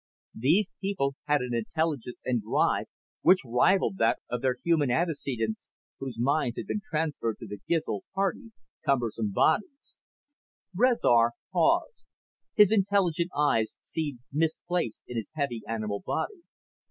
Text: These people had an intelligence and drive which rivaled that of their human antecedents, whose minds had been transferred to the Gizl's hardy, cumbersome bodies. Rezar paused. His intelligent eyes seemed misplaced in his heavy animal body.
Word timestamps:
These 0.33 0.73
people 0.81 1.13
had 1.27 1.41
an 1.41 1.53
intelligence 1.53 2.21
and 2.25 2.41
drive 2.41 2.87
which 3.21 3.45
rivaled 3.45 3.97
that 3.97 4.17
of 4.31 4.41
their 4.41 4.57
human 4.63 4.89
antecedents, 4.89 5.69
whose 5.99 6.17
minds 6.17 6.57
had 6.57 6.65
been 6.65 6.81
transferred 6.83 7.37
to 7.37 7.45
the 7.45 7.59
Gizl's 7.69 8.07
hardy, 8.15 8.51
cumbersome 8.83 9.31
bodies. 9.31 9.93
Rezar 10.75 11.33
paused. 11.53 12.05
His 12.55 12.71
intelligent 12.71 13.29
eyes 13.37 13.77
seemed 13.83 14.21
misplaced 14.33 15.03
in 15.05 15.17
his 15.17 15.31
heavy 15.35 15.61
animal 15.67 16.01
body. 16.03 16.41